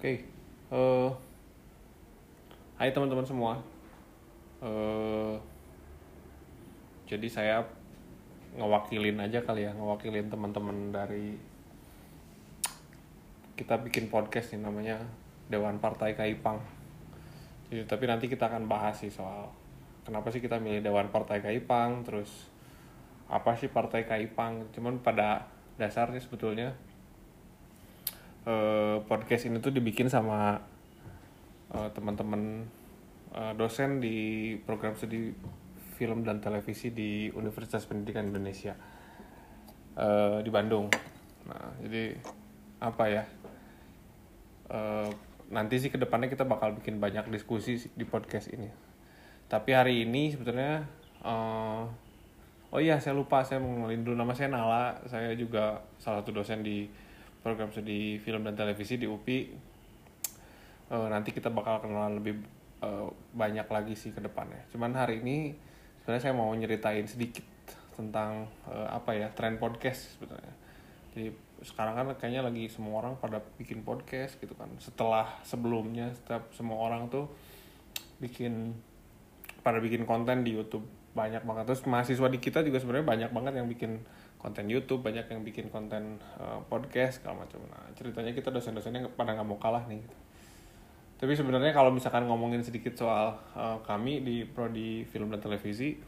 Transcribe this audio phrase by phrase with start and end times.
[0.00, 0.16] Oke,
[0.72, 1.10] eh,
[2.80, 3.60] hai teman-teman semua.
[4.64, 5.36] Eh,
[7.04, 7.60] jadi saya
[8.56, 11.36] ngewakilin aja kali ya, ngewakilin teman-teman dari
[13.60, 15.04] kita bikin podcast nih namanya
[15.52, 16.64] Dewan Partai Kaipang.
[17.68, 19.52] Jadi, tapi nanti kita akan bahas sih soal
[20.08, 22.48] kenapa sih kita milih Dewan Partai Kaipang, terus
[23.28, 24.64] apa sih Partai Kaipang.
[24.72, 25.44] Cuman pada
[25.76, 26.72] dasarnya sebetulnya
[28.46, 30.60] eh, podcast ini tuh dibikin sama
[31.74, 32.64] eh, teman-teman
[33.36, 35.32] eh, dosen di program studi
[36.00, 38.72] film dan televisi di Universitas Pendidikan Indonesia
[39.96, 40.88] eh, di Bandung.
[41.44, 42.16] Nah, jadi
[42.80, 43.24] apa ya?
[44.70, 45.10] Eh,
[45.50, 48.70] nanti sih ke depannya kita bakal bikin banyak diskusi di podcast ini.
[49.50, 50.86] Tapi hari ini sebetulnya,
[51.26, 51.82] eh,
[52.70, 54.96] oh iya saya lupa saya mau dulu nama saya Nala.
[55.04, 56.88] Saya juga salah satu dosen di
[57.40, 59.40] program studi film dan televisi di UPI.
[60.90, 62.40] Eh, nanti kita bakal kenalan lebih
[62.84, 64.64] eh, banyak lagi sih ke depannya.
[64.72, 65.56] Cuman hari ini
[66.02, 67.44] sebenarnya saya mau nyeritain sedikit
[67.96, 70.54] tentang eh, apa ya tren podcast sebetulnya.
[71.12, 71.26] Jadi
[71.60, 74.68] sekarang kan kayaknya lagi semua orang pada bikin podcast gitu kan.
[74.80, 77.28] Setelah sebelumnya setiap semua orang tuh
[78.20, 78.76] bikin
[79.60, 83.52] pada bikin konten di YouTube banyak banget terus mahasiswa di kita juga sebenarnya banyak banget
[83.58, 84.00] yang bikin
[84.40, 87.60] konten YouTube banyak yang bikin konten uh, podcast segala macam.
[87.68, 90.16] Nah ceritanya kita dosen-dosennya pada nggak mau kalah nih gitu.
[91.20, 96.00] tapi sebenarnya kalau misalkan ngomongin sedikit soal uh, kami di prodi film dan televisi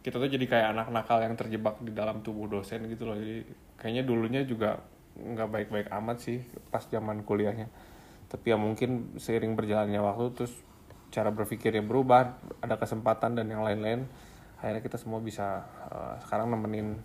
[0.00, 3.18] kita tuh jadi kayak anak nakal yang terjebak di dalam tubuh dosen gitu loh.
[3.18, 3.44] Jadi
[3.76, 4.80] kayaknya dulunya juga
[5.18, 6.38] nggak baik-baik amat sih
[6.70, 7.68] pas zaman kuliahnya.
[8.30, 10.54] Tapi ya mungkin seiring berjalannya waktu terus
[11.10, 14.06] cara berpikirnya berubah ada kesempatan dan yang lain-lain
[14.62, 17.02] akhirnya kita semua bisa uh, sekarang nemenin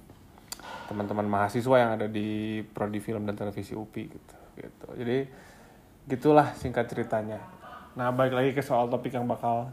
[0.86, 4.88] teman-teman mahasiswa yang ada di prodi film dan televisi UPI gitu gitu.
[4.96, 5.18] Jadi
[6.06, 7.42] gitulah singkat ceritanya.
[7.98, 9.72] Nah balik lagi ke soal topik yang bakal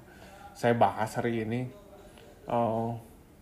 [0.53, 1.69] saya bahas hari ini
[2.49, 2.97] uh,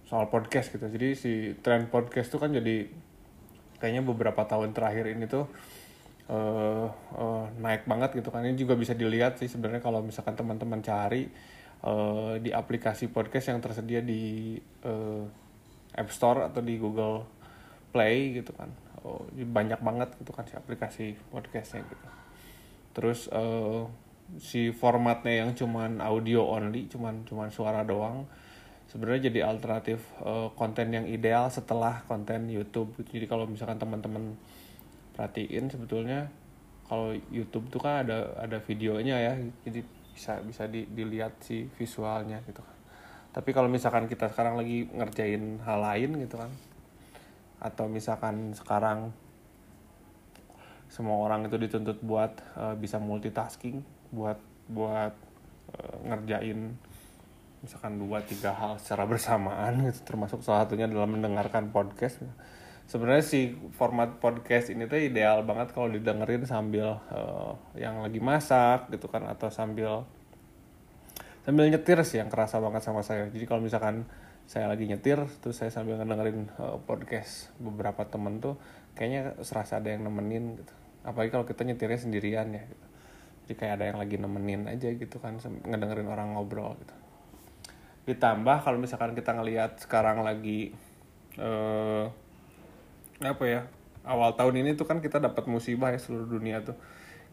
[0.07, 0.87] soal podcast gitu.
[0.87, 2.91] Jadi si tren podcast tuh kan jadi
[3.81, 5.49] kayaknya beberapa tahun terakhir ini tuh
[6.29, 6.87] uh,
[7.17, 8.45] uh, naik banget gitu kan.
[8.45, 11.31] Ini juga bisa dilihat sih sebenarnya kalau misalkan teman-teman cari
[11.87, 15.25] uh, di aplikasi podcast yang tersedia di uh,
[15.95, 17.40] App Store atau di Google
[17.91, 18.71] Play gitu kan.
[19.03, 22.07] Oh, banyak banget gitu kan si aplikasi podcastnya gitu.
[22.95, 23.87] Terus uh,
[24.39, 28.29] si formatnya yang cuman audio only cuman cuman suara doang
[28.87, 33.19] sebenarnya jadi alternatif uh, konten yang ideal setelah konten YouTube gitu.
[33.19, 34.39] jadi kalau misalkan teman-teman
[35.19, 36.31] perhatiin sebetulnya
[36.87, 39.33] kalau YouTube tuh kan ada ada videonya ya
[39.67, 42.77] jadi bisa bisa di, dilihat si visualnya gitu kan.
[43.31, 46.51] Tapi kalau misalkan kita sekarang lagi ngerjain hal lain gitu kan
[47.61, 49.13] atau misalkan sekarang
[50.91, 55.15] semua orang itu dituntut buat uh, bisa multitasking buat buat
[55.77, 56.75] uh, ngerjain
[57.61, 60.01] misalkan dua tiga hal secara bersamaan gitu.
[60.03, 62.25] Termasuk salah satunya dalam mendengarkan podcast.
[62.91, 68.91] Sebenarnya si format podcast ini tuh ideal banget kalau didengerin sambil uh, yang lagi masak
[68.91, 70.03] gitu kan atau sambil
[71.47, 73.31] sambil nyetir sih yang kerasa banget sama saya.
[73.31, 74.11] Jadi kalau misalkan
[74.51, 78.59] saya lagi nyetir terus saya sambil ngedengerin uh, podcast beberapa temen tuh
[78.99, 80.75] kayaknya serasa ada yang nemenin gitu.
[81.07, 82.87] Apalagi kalau kita nyetirnya sendirian ya gitu.
[83.47, 86.95] Jadi kayak ada yang lagi nemenin aja gitu kan ngedengerin orang ngobrol gitu.
[88.11, 90.75] Ditambah kalau misalkan kita ngelihat sekarang lagi
[91.39, 92.11] uh,
[93.23, 93.71] apa ya
[94.03, 96.75] awal tahun ini tuh kan kita dapat musibah ya seluruh dunia tuh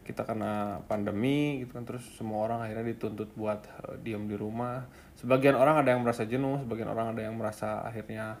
[0.08, 4.88] kita kena pandemi gitu kan terus semua orang akhirnya dituntut buat uh, diam di rumah.
[5.20, 8.40] Sebagian orang ada yang merasa jenuh sebagian orang ada yang merasa akhirnya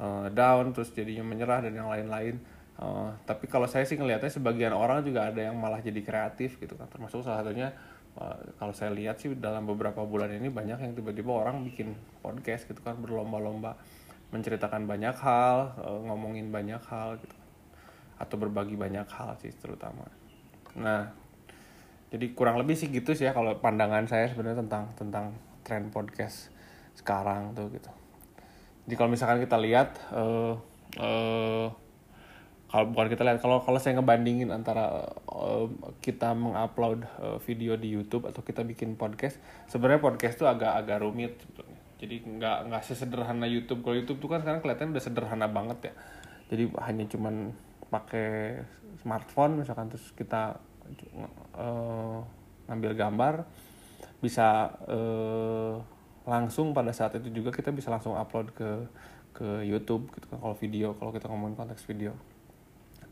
[0.00, 2.40] uh, down terus jadinya menyerah dan yang lain-lain.
[2.80, 6.72] Uh, tapi kalau saya sih ngelihatnya sebagian orang juga ada yang malah jadi kreatif gitu
[6.80, 6.88] kan.
[6.88, 7.76] Termasuk salah satunya
[8.16, 11.92] uh, kalau saya lihat sih dalam beberapa bulan ini banyak yang tiba-tiba orang bikin
[12.24, 13.76] podcast gitu kan berlomba-lomba
[14.32, 17.36] menceritakan banyak hal uh, ngomongin banyak hal gitu
[18.18, 20.06] atau berbagi banyak hal sih terutama
[20.78, 21.10] Nah,
[22.14, 25.26] jadi kurang lebih sih gitu sih ya kalau pandangan saya sebenarnya tentang tentang
[25.66, 26.50] tren podcast
[26.94, 27.90] sekarang tuh gitu.
[28.84, 30.54] Jadi kalau misalkan kita lihat uh,
[31.00, 31.66] uh,
[32.74, 35.70] kalau bukan kita lihat kalau kalau saya ngebandingin antara uh,
[36.02, 39.38] kita mengupload uh, video di YouTube atau kita bikin podcast,
[39.70, 41.78] sebenarnya podcast tuh agak agak rumit sebetulnya.
[42.02, 43.80] Jadi nggak nggak sesederhana YouTube.
[43.86, 45.92] Kalau YouTube tuh kan sekarang kelihatan udah sederhana banget ya.
[46.52, 47.56] Jadi hanya cuman
[47.88, 48.60] pakai
[49.02, 50.60] smartphone misalkan terus kita
[51.56, 52.20] uh,
[52.68, 53.34] ngambil gambar
[54.20, 55.76] bisa uh,
[56.24, 58.70] langsung pada saat itu juga kita bisa langsung upload ke
[59.34, 62.16] ke YouTube gitu kan kalau video kalau kita ngomongin konteks video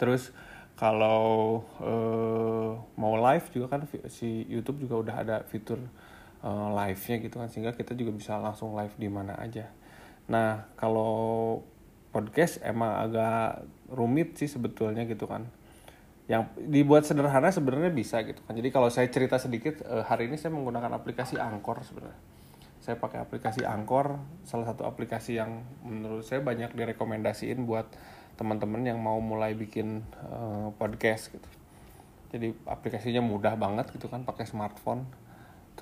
[0.00, 0.32] terus
[0.72, 5.78] kalau uh, mau live juga kan si YouTube juga udah ada fitur
[6.42, 9.70] uh, live-nya gitu kan sehingga kita juga bisa langsung live di mana aja.
[10.30, 11.60] Nah, kalau
[12.12, 15.48] podcast emang agak rumit sih sebetulnya gitu kan.
[16.30, 18.54] Yang dibuat sederhana sebenarnya bisa gitu kan.
[18.54, 22.20] Jadi kalau saya cerita sedikit uh, hari ini saya menggunakan aplikasi Anchor sebenarnya.
[22.82, 27.88] Saya pakai aplikasi Anchor, salah satu aplikasi yang menurut saya banyak direkomendasiin buat
[28.36, 31.50] teman-teman yang mau mulai bikin uh, podcast gitu.
[32.32, 35.04] Jadi aplikasinya mudah banget gitu kan pakai smartphone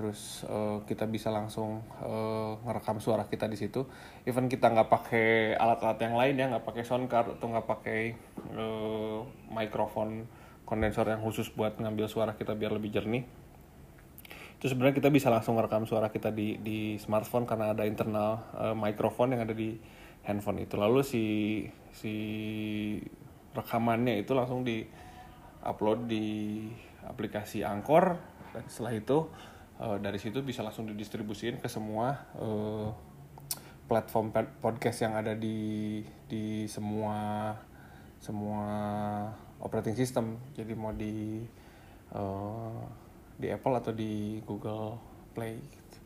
[0.01, 3.85] terus uh, kita bisa langsung uh, ngerekam suara kita di situ.
[4.25, 8.17] Even kita nggak pakai alat-alat yang lain ya nggak pakai sound card atau nggak pakai
[8.57, 9.21] uh,
[9.53, 10.25] mikrofon
[10.65, 13.29] kondensor yang khusus buat ngambil suara kita biar lebih jernih.
[14.57, 18.73] Itu sebenarnya kita bisa langsung ngerekam suara kita di di smartphone karena ada internal uh,
[18.73, 19.77] mikrofon yang ada di
[20.25, 20.81] handphone itu.
[20.81, 21.25] Lalu si
[21.93, 22.15] si
[23.53, 24.81] rekamannya itu langsung di
[25.61, 26.65] upload di
[27.05, 28.17] aplikasi Angkor
[28.57, 29.29] dan setelah itu
[29.81, 32.93] uh, dari situ bisa langsung didistribusikan ke semua uh,
[33.89, 34.31] platform
[34.63, 35.99] podcast yang ada di
[36.31, 37.57] di semua
[38.21, 38.69] semua
[39.59, 40.39] operating system.
[40.55, 41.43] Jadi mau di
[42.15, 42.85] uh,
[43.41, 45.01] di Apple atau di Google
[45.33, 45.99] Play gitu,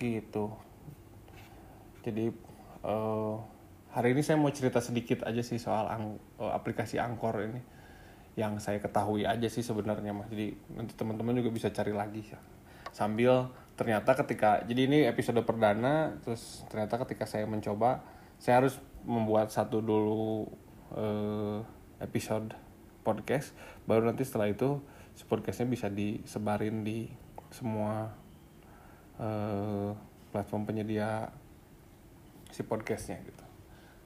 [0.00, 0.46] gitu.
[2.02, 2.32] jadi
[2.82, 3.36] uh,
[3.92, 6.04] hari ini saya mau cerita sedikit aja sih soal ang
[6.40, 7.62] aplikasi Angkor ini.
[8.34, 10.26] Yang saya ketahui aja sih sebenarnya mas.
[10.26, 12.53] Jadi nanti teman-teman juga bisa cari lagi ya
[12.94, 18.06] sambil ternyata ketika jadi ini episode perdana terus ternyata ketika saya mencoba
[18.38, 20.46] saya harus membuat satu dulu
[20.94, 21.58] uh,
[21.98, 22.54] episode
[23.02, 23.50] podcast
[23.84, 24.78] baru nanti setelah itu
[25.18, 27.10] si podcastnya bisa disebarin di
[27.50, 28.14] semua
[29.18, 29.94] uh,
[30.34, 31.30] platform penyedia
[32.50, 33.44] si podcastnya gitu.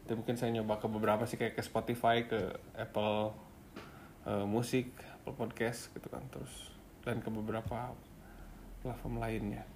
[0.08, 3.32] Dan mungkin saya nyoba ke beberapa sih kayak ke Spotify ke Apple
[4.24, 6.72] uh, Musik Apple Podcast gitu kan terus
[7.04, 7.92] dan ke beberapa
[8.88, 9.68] platform lainnya.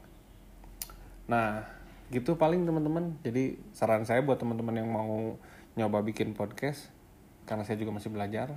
[1.28, 1.68] Nah,
[2.08, 3.20] gitu paling teman-teman.
[3.20, 5.36] Jadi saran saya buat teman-teman yang mau
[5.76, 6.88] nyoba bikin podcast,
[7.44, 8.56] karena saya juga masih belajar,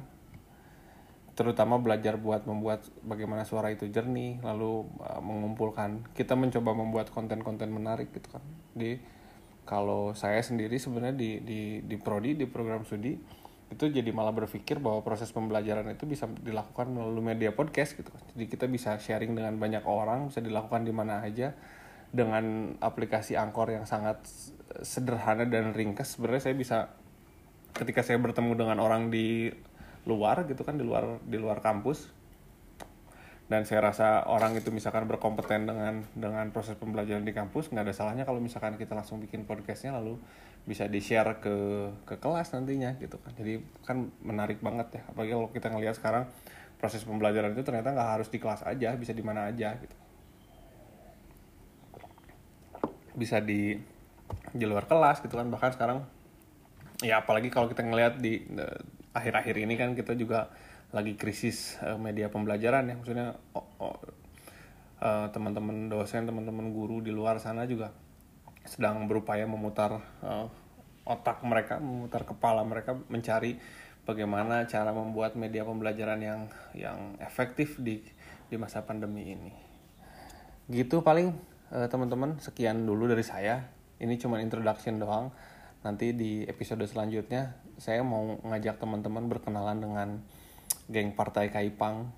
[1.36, 6.08] terutama belajar buat membuat bagaimana suara itu jernih, lalu uh, mengumpulkan.
[6.16, 8.44] Kita mencoba membuat konten-konten menarik gitu kan.
[8.72, 9.00] Di
[9.68, 13.18] kalau saya sendiri sebenarnya di di di prodi di program studi
[13.76, 18.08] itu jadi malah berpikir bahwa proses pembelajaran itu bisa dilakukan melalui media podcast gitu.
[18.32, 21.52] Jadi kita bisa sharing dengan banyak orang bisa dilakukan di mana aja
[22.16, 24.24] dengan aplikasi angkor yang sangat
[24.80, 26.78] sederhana dan ringkas sebenarnya saya bisa
[27.76, 29.52] ketika saya bertemu dengan orang di
[30.08, 32.15] luar gitu kan di luar di luar kampus
[33.46, 37.94] dan saya rasa orang itu misalkan berkompeten dengan dengan proses pembelajaran di kampus nggak ada
[37.94, 40.18] salahnya kalau misalkan kita langsung bikin podcastnya lalu
[40.66, 41.56] bisa di share ke
[42.10, 43.38] ke kelas nantinya gitu kan.
[43.38, 46.26] Jadi kan menarik banget ya apalagi kalau kita ngelihat sekarang
[46.82, 49.96] proses pembelajaran itu ternyata nggak harus di kelas aja bisa di mana aja gitu.
[53.14, 53.78] Bisa di
[54.58, 55.46] di luar kelas gitu kan.
[55.54, 56.02] Bahkan sekarang
[57.06, 58.82] ya apalagi kalau kita ngelihat di eh,
[59.14, 60.50] akhir-akhir ini kan kita juga
[60.94, 62.96] lagi krisis uh, media pembelajaran ya.
[63.00, 63.98] Maksudnya oh, oh,
[65.02, 67.94] uh, teman-teman dosen teman-teman guru di luar sana juga
[68.66, 70.50] sedang berupaya memutar uh,
[71.06, 73.62] otak mereka memutar kepala mereka mencari
[74.10, 76.42] bagaimana cara membuat media pembelajaran yang
[76.74, 78.02] yang efektif di
[78.50, 79.54] di masa pandemi ini.
[80.70, 81.34] Gitu paling
[81.74, 83.70] uh, teman-teman sekian dulu dari saya.
[83.96, 85.32] Ini cuma introduction doang.
[85.86, 90.10] Nanti di episode selanjutnya saya mau ngajak teman-teman berkenalan dengan
[90.90, 92.10] geng Partai Kaipang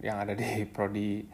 [0.00, 1.24] yang ada di prodi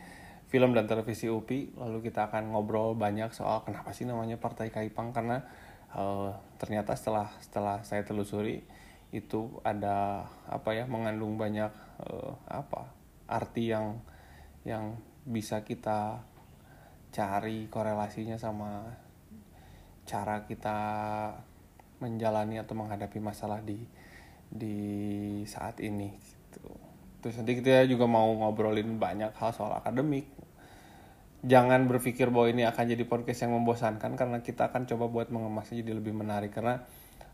[0.53, 5.17] film dan televisi UPI lalu kita akan ngobrol banyak soal kenapa sih namanya Partai Kaipang
[5.17, 5.41] karena
[5.97, 6.29] uh,
[6.61, 8.61] ternyata setelah setelah saya telusuri
[9.13, 11.73] itu ada apa ya mengandung banyak
[12.05, 12.89] uh, apa
[13.29, 14.01] arti yang
[14.69, 16.21] yang bisa kita
[17.13, 18.93] cari korelasinya sama
[20.09, 20.79] cara kita
[22.01, 23.79] menjalani atau menghadapi masalah di
[24.53, 24.77] di
[25.49, 26.69] saat ini gitu.
[27.25, 30.29] Terus nanti kita juga mau ngobrolin banyak hal soal akademik.
[31.43, 35.81] Jangan berpikir bahwa ini akan jadi podcast yang membosankan karena kita akan coba buat mengemasnya
[35.81, 36.85] jadi lebih menarik karena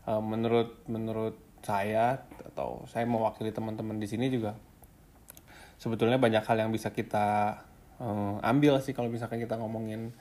[0.09, 2.23] uh, menurut menurut saya
[2.55, 4.55] atau saya mewakili teman-teman di sini juga
[5.77, 7.59] sebetulnya banyak hal yang bisa kita
[8.01, 10.11] uh, ambil sih kalau misalkan kita ngomongin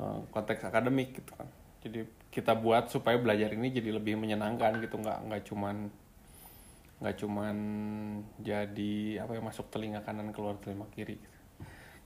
[0.00, 1.48] uh, konteks akademik gitu kan.
[1.82, 5.88] Jadi kita buat supaya belajar ini jadi lebih menyenangkan gitu nggak nggak cuman
[6.96, 7.56] nggak cuman
[8.40, 11.20] jadi apa yang masuk telinga kanan keluar telinga kiri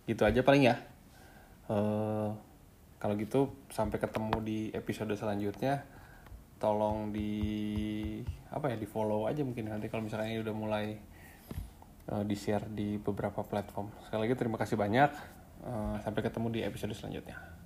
[0.05, 0.23] gitu.
[0.27, 0.77] Aja paling ya.
[1.71, 2.35] Uh,
[2.99, 5.87] kalau gitu sampai ketemu di episode selanjutnya.
[6.61, 7.33] Tolong di
[8.53, 10.87] apa ya di follow aja mungkin nanti kalau misalnya ini udah mulai
[12.13, 13.89] uh, di share di beberapa platform.
[14.05, 15.11] Sekali lagi terima kasih banyak.
[15.61, 17.60] Uh, sampai ketemu di episode selanjutnya